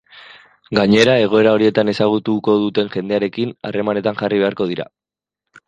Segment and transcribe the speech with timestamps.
[0.77, 4.89] Gainera, egoera horietan ezagutuko duten jendearekin harremanetan jarri beharko dira.